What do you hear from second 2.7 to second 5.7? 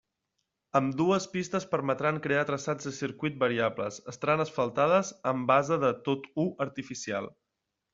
de circuit variables, estaran asfaltades amb